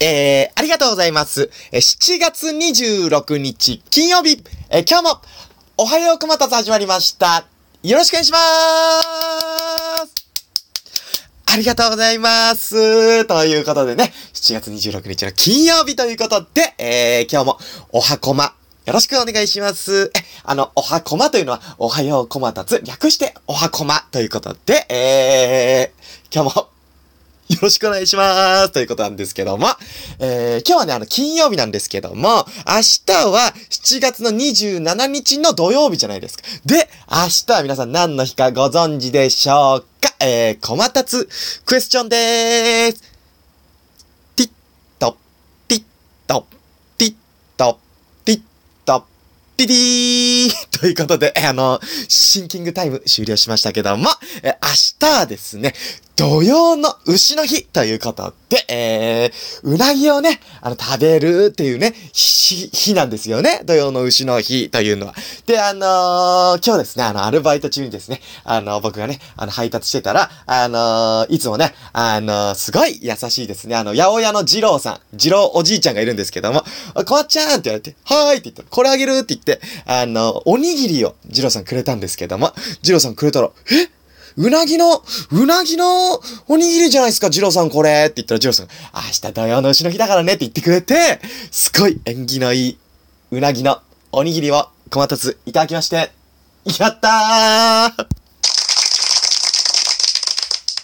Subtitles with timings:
[0.00, 1.50] えー、ありがとうございます。
[1.72, 5.22] えー7月26日金曜日、えー今日も、
[5.76, 7.46] おはようこまたつ始まりました。
[7.82, 10.24] よろしくお願いしまーす
[11.46, 13.24] ありがとうございます。
[13.26, 17.58] ということでね、7月26日の金曜日ということで、えー、今日も、
[17.92, 18.54] おはこま、
[18.86, 20.10] よろしくお願いします。
[20.16, 26.68] え、あの、おはこまというのは、おはようこまたつ、略して、おはこまということで、えー、今日も、
[27.48, 28.70] よろしくお願いします。
[28.72, 29.68] ということなんですけども、
[30.18, 32.76] えー、今日はね、あの、金曜日なんですけども、明
[33.06, 36.44] 日は7月の27日の土曜日じゃないですか。
[36.64, 40.14] で、明日は皆さん何の日かご存知でしょうか？
[40.20, 41.28] えー、こまたつ
[41.66, 43.02] クエスチョンでーす。
[44.36, 44.50] ティッ
[44.98, 45.18] ト、
[45.68, 45.84] ティッ
[46.26, 46.46] ト、
[46.96, 47.14] ティッ
[47.58, 47.78] ト、
[48.24, 48.40] ティッ
[48.86, 49.06] ト、
[49.58, 50.80] ピディー。
[50.80, 54.08] ということで、あの、シンキングタイム終了しましたけども、
[54.42, 54.68] え明
[54.98, 55.74] 日はですね、
[56.16, 63.62] 土曜の牛の日ということで、えー、うなぎをね、あの、食べるっていうね、日、日なんですよね。
[63.64, 65.14] 土曜の牛の日というのは。
[65.46, 76.62] で、あのー今日ですね、あの、アルバイト中にですね、あの、僕がね、あの、配達してたら、あのーいつもね、あのすごい優しいですね、あの、八百屋の二郎さん、二郎おじいちゃんがいるんですけども、
[77.06, 82.52] こわっちゃんって言われて、はーいって言ったら、これあげるって言って、あの、おにぎりを二郎さんくれたんですけども、
[82.84, 84.03] 二郎さんくれたら、え？
[84.36, 88.06] うなぎの、うなぎのおにぎりじゃないですか、ジローさんこれ。
[88.06, 90.34] って言ったらジローさん、明日土曜の牛の日だからね。
[90.34, 92.78] って言ってくれて、すごい縁起のいい、
[93.30, 96.10] うなぎのおにぎりを、小松ついただきまして、
[96.78, 98.23] やったー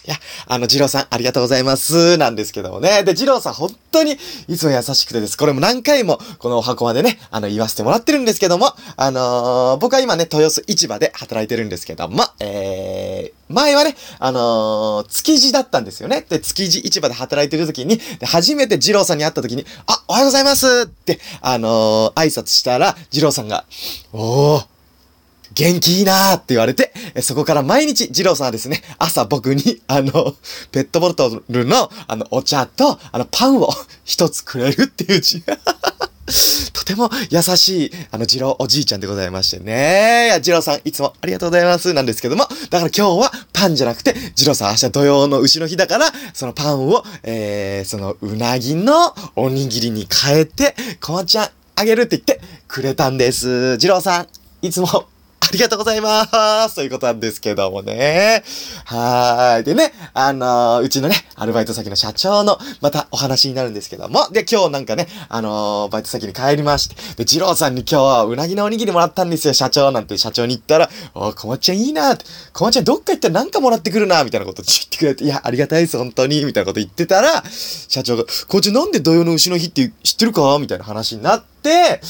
[0.07, 0.15] いや、
[0.47, 2.17] あの、ジローさん、ありがとうございます。
[2.17, 3.03] なんですけどもね。
[3.03, 5.37] で、ジローさん、本当に、いつも優しくてです。
[5.37, 16.25] これも何回も、このお箱までね、あの、言わせてもらってるんですけども、あのー僕は今ね、豊洲市場で働いてるんですけども、えー、前はね、あのー築地だったんですよね。
[16.27, 23.65] で、築地市場で働いてる時に、で初めてジローさんに会った時に、あ、おはようございますって、あのー挨拶したら、ジローさんが、
[24.13, 24.65] おー、
[25.53, 30.35] 元気いいなーって言われて、そこから毎日、二郎さんはですね、朝僕に、あの、
[30.71, 33.69] ペットボトルの、あの、お茶と、あの、パンを
[34.03, 35.43] 一つくれるっていうじ、
[36.73, 40.27] とても優しい、あの、二郎おじいちゃんでございましてね。
[40.27, 53.77] いや、二郎さん、いつもありがとうございます、なんですけども、だから今日はパンじゃなくて、二郎さん明日土曜の牛の日だから、そのパンを、えー、その、うなぎのおにぎりに変えて、こまちゃんあげるって言ってくれたんです。
[53.77, 54.27] 二郎さん、
[54.61, 55.07] いつも
[55.51, 58.41] ありがとうございますということなんですけどもね。
[58.85, 59.63] はーい。
[59.65, 64.29] でね、あのーうちのね、アルバイト先の社長の、またお話になるんですけども。
[64.31, 66.95] で、今日なんかね、あのーバイト先に帰りまして。
[67.17, 72.23] で、二郎さんに今日はうなぎのおにぎりもらったんですよ、社長なんて社長に言ったら、おこまちゃんいいなって、
[72.53, 80.57] こまちゃんどっか行ったらなんかもらってくるなみたいなこと言ってくれて、いや、ありがたいです、本当に、みたいなこと言ってたら、社長が、こっちなんで土曜の牛の日って知ってるか？
[80.61, 82.01] みたいな話になって、で、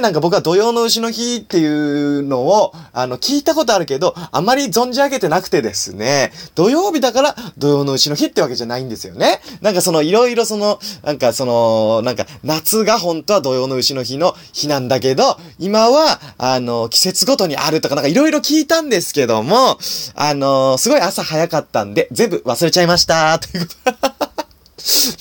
[0.00, 9.40] なんか僕は土曜の牛の日っていうのを、あの、聞いたことあるけど、あまり存じ上げてなくてですね、土曜日だから土曜の牛の日ってわけじゃないんですよね。
[9.60, 19.78] なんかその、いろいろその、なんかその、なんか、夏が本当は土曜の牛の日の日なんだけど、今は、あの、季節ごとにあるとか、なんかいろいろ聞いたんですけども、
[20.14, 23.88] あの、すごい朝早かったんで、全部忘れちゃいました、ということ。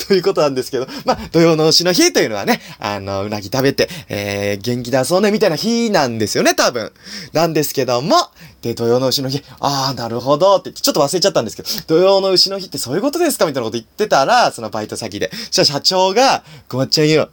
[0.07, 6.91] ということなんですけど、まあ、土曜の牛の日というのはね、あの、うなぎ食べて、えー、元気出そうね、みたいな日なんですよね、多分。
[7.34, 8.16] なんですけども、
[8.62, 15.29] で、土曜の牛の日、あー、なるほど、って、ちょっと忘れちゃったんですけど、土曜の牛の日ってそういうことですかみたいなこと言ってたら、そのバイト先で。
[15.51, 17.29] そしたら社長が、ごまっちゃんよ、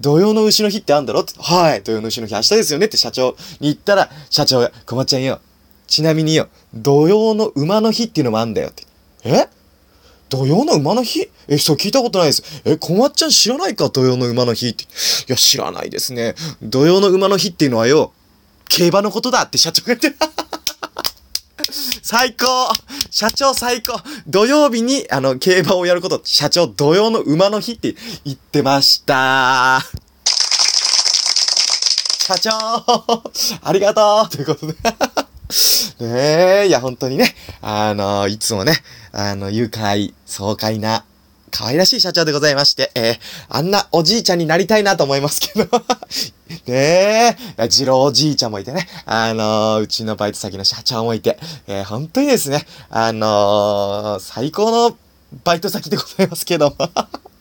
[0.00, 1.20] 土曜の牛の日ってあんだろ？
[1.20, 2.86] って、はい、土曜の牛の日明日ですよね？
[2.86, 5.40] って社長に言ったら、社長が、こまっちゃんよ、
[5.86, 8.84] ちなみによ、土曜の馬の日っていうのもあんだよって。
[9.24, 9.48] え？
[10.30, 11.28] 土曜の馬の日？
[11.48, 12.62] え、そう聞いたことないです。
[12.64, 13.90] え、こまっちゃん知らないか？
[13.90, 14.84] 土曜の馬の日って。
[14.84, 14.86] い
[15.26, 16.36] や、知らないですね。
[16.62, 18.12] 土曜の馬の日っていうのはよ、
[18.68, 20.18] 競馬のことだって社長が言って。
[22.02, 22.46] 最高
[23.10, 29.84] 社長最高土曜日に、あの、競馬をやること、社長土曜の馬の日って言ってました。
[32.20, 32.50] 社長
[33.62, 34.74] ありがとうということで。
[36.00, 38.74] ねえ、いや、本当にね、あの、いつもね、
[39.12, 41.04] あの、愉快、爽快な、
[41.50, 43.18] 可愛らしい社長でございまして、えー
[43.48, 45.68] あんなおじいちゃんになりたいなと思いますけど。
[46.66, 54.96] ねえ、次郎おじいちゃんもいてね、あのうちのバイト先の社長もいて、えー本当にですね、あの最高の
[55.44, 56.88] バイト先でございますけども。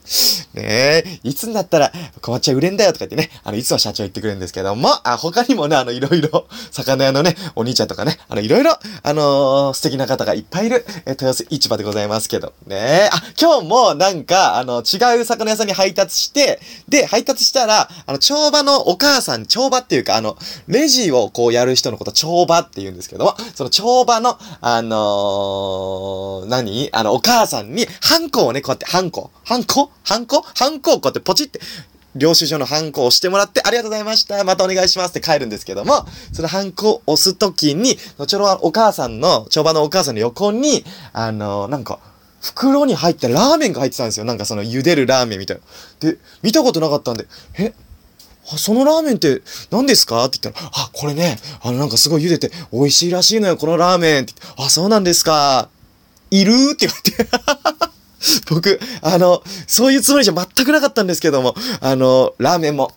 [0.53, 1.91] ねえ、いつになったら、
[2.21, 26.89] 小町は売れんだよとか言ってね、あの、いつは社長言ってくれるんですけども、あ、他にもね、あの、いろいろ、 魚屋のね、お兄ちゃんとかね、あの、いろいろ、あのー、素敵な方がいっぱいいる、え豊洲市場でございますけど、ねえあ、今日もなんか、あの、違う魚屋さんに配達して、で、配達したら、あの、帳場のお母さん、帳場っていうか、あの、レジをこうやる人のこと、帳場って言うんですけども、その帳場の、あのー、何？
[26.93, 29.29] あの、お母さんに、ハンコをね、こうやって、ハンコ？
[29.43, 29.91] ハンコ？
[30.03, 30.41] ハンコ？
[30.41, 31.59] ハンコをこうやってポチって、
[32.15, 34.43] 領収書のハンコを押してもらって、ありがとうございました。
[34.43, 37.97] またお願いしますって帰るんですけども、そのハンコを押すときに、
[38.27, 41.99] ちょろお母さんの、帳場のお母さんの横に、あのー、なんか、
[42.41, 44.25] 袋に入ったラーメンが入ってたんですよ。
[44.25, 46.11] なんかその茹でるラーメンみたいな。
[46.11, 47.73] で、見たことなかったんで、え？
[48.57, 50.25] そのラーメンって何ですか？
[50.25, 55.69] って言ったら、あ、これね、あのなんかすごい茹でて美味しいらしいのよ、このラーメンってって、あ、そうなんですか。
[56.31, 56.53] いる？
[56.73, 57.78] って言われて
[58.49, 62.91] 僕、あの、そういうつもりじゃ全くなかったんですけども、あの、ラーメンも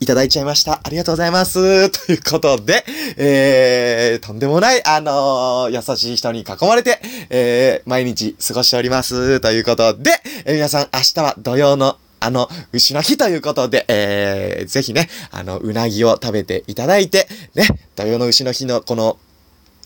[0.00, 0.80] いただいちゃいました。
[0.82, 1.90] ありがとうございます。
[1.90, 2.84] ということで、
[3.16, 9.40] えー、とんでもない、あのー、優しい人に囲まれて、えー、毎日過ごしております。
[9.40, 17.26] ということで、えー、皆さん明日は土曜のあの、牛の日ということで、えー、ぜひね、あの、うなぎを食べていただいて、
[17.56, 17.66] ね、
[17.96, 19.18] 土曜の牛の日のこの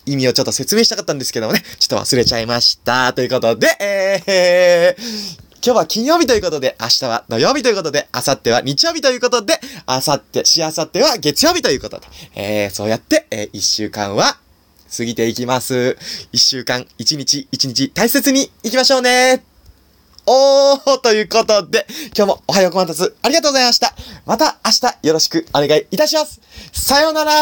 [0.06, 3.12] 意味をちょっと説明したかったんですけどもね、ちょっと忘れちゃいました。
[3.12, 14.36] ということで、えー、今日は金曜日ということで、明日は土曜日ということで、明後日は日曜日ということで、明後日、しあさっては月曜日ということで、えー、そうやって、えー、一週間は
[14.96, 15.98] 過ぎていきます。
[16.32, 19.42] 一週間、一日、一日大切に行きましょうね。
[20.28, 21.86] おーということで、
[22.16, 23.94] 今日もおはようごまたつありがとうございました。
[24.26, 26.40] また明日よろしくお願いいたします。
[26.72, 27.32] さようなら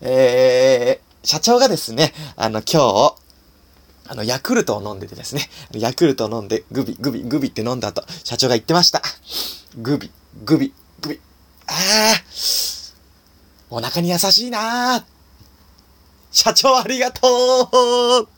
[0.00, 3.16] えー、社長がですね、あの今日、
[4.08, 5.42] あの、ヤクルトを飲んでてですね、
[5.72, 9.02] ヤクルトを飲んで、グビ、グビ、グビって飲んだ後、社長が言ってました。
[9.76, 10.12] グビ、
[10.44, 11.20] グビ、グビ。
[11.66, 12.94] あー、
[13.68, 15.04] お腹に優しいなー。
[16.30, 18.35] 社長ありがとう